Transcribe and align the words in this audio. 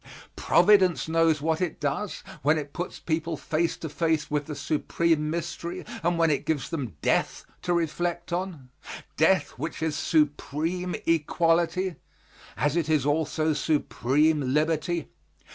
Providence 0.35 1.07
knows 1.07 1.41
what 1.41 1.61
it 1.61 1.79
does 1.79 2.23
when 2.41 2.57
it 2.57 2.73
puts 2.73 2.97
the 2.97 3.03
people 3.05 3.37
face 3.37 3.77
to 3.77 3.87
face 3.87 4.31
with 4.31 4.47
the 4.47 4.55
supreme 4.55 5.29
mystery 5.29 5.85
and 6.01 6.17
when 6.17 6.31
it 6.31 6.47
gives 6.47 6.71
them 6.71 6.95
death 7.03 7.45
to 7.61 7.71
reflect 7.71 8.33
on, 8.33 8.69
death 9.15 9.49
which 9.59 9.83
is 9.83 9.95
supreme 9.95 10.95
equality, 11.05 11.97
as 12.57 12.75
it 12.75 12.89
is 12.89 13.05
also 13.05 13.53
supreme 13.53 14.41
liberty. 14.55 15.07